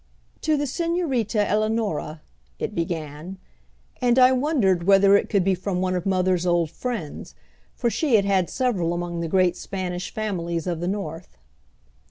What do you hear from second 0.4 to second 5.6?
"To the Señorita Elenora:" it began, and I wondered whether it could be